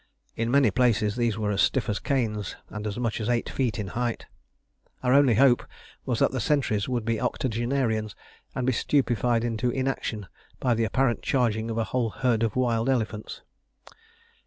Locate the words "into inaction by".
9.43-10.73